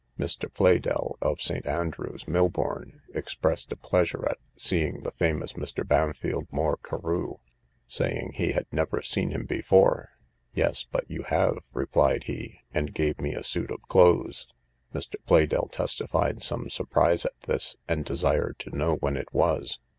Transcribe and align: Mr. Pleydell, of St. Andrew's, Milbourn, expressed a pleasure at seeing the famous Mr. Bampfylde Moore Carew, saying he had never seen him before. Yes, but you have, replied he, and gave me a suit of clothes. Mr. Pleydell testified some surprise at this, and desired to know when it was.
Mr. 0.17 0.51
Pleydell, 0.51 1.15
of 1.21 1.43
St. 1.43 1.67
Andrew's, 1.67 2.27
Milbourn, 2.27 3.01
expressed 3.13 3.71
a 3.71 3.75
pleasure 3.75 4.27
at 4.27 4.39
seeing 4.57 5.03
the 5.03 5.11
famous 5.11 5.53
Mr. 5.53 5.87
Bampfylde 5.87 6.47
Moore 6.49 6.77
Carew, 6.77 7.35
saying 7.87 8.31
he 8.33 8.53
had 8.53 8.65
never 8.71 9.03
seen 9.03 9.29
him 9.29 9.45
before. 9.45 10.09
Yes, 10.55 10.87
but 10.91 11.05
you 11.07 11.21
have, 11.21 11.59
replied 11.71 12.23
he, 12.23 12.61
and 12.73 12.95
gave 12.95 13.21
me 13.21 13.35
a 13.35 13.43
suit 13.43 13.69
of 13.69 13.83
clothes. 13.89 14.47
Mr. 14.91 15.23
Pleydell 15.27 15.67
testified 15.69 16.41
some 16.41 16.71
surprise 16.71 17.23
at 17.23 17.39
this, 17.41 17.75
and 17.87 18.03
desired 18.03 18.57
to 18.57 18.75
know 18.75 18.95
when 18.95 19.15
it 19.15 19.31
was. 19.31 19.77